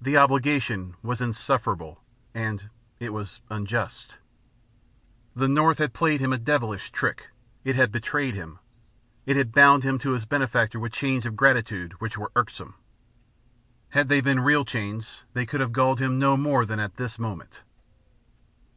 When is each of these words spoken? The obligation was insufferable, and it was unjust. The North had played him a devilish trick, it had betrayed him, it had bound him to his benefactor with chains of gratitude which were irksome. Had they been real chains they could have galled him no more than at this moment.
The 0.00 0.16
obligation 0.16 0.94
was 1.02 1.20
insufferable, 1.20 2.00
and 2.32 2.70
it 3.00 3.12
was 3.12 3.40
unjust. 3.50 4.18
The 5.34 5.48
North 5.48 5.78
had 5.78 5.92
played 5.92 6.20
him 6.20 6.32
a 6.32 6.38
devilish 6.38 6.92
trick, 6.92 7.30
it 7.64 7.74
had 7.74 7.90
betrayed 7.90 8.34
him, 8.36 8.60
it 9.26 9.34
had 9.34 9.50
bound 9.50 9.82
him 9.82 9.98
to 9.98 10.12
his 10.12 10.26
benefactor 10.26 10.78
with 10.78 10.92
chains 10.92 11.26
of 11.26 11.34
gratitude 11.34 11.94
which 11.94 12.16
were 12.16 12.30
irksome. 12.36 12.74
Had 13.88 14.08
they 14.08 14.20
been 14.20 14.38
real 14.38 14.64
chains 14.64 15.24
they 15.32 15.44
could 15.44 15.60
have 15.60 15.72
galled 15.72 15.98
him 15.98 16.20
no 16.20 16.36
more 16.36 16.64
than 16.64 16.78
at 16.78 16.94
this 16.94 17.18
moment. 17.18 17.62